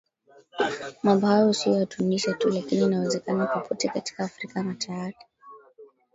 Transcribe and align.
mambo 1.03 1.27
hayo 1.27 1.53
sio 1.53 1.73
ya 1.79 1.85
tunisia 1.85 2.33
tu 2.33 2.49
lakini 2.49 2.81
inawezekana 2.83 3.45
popote 3.47 3.87
katika 3.89 4.23
afrika 4.23 4.63
na 4.63 4.73
tayari 4.75 5.17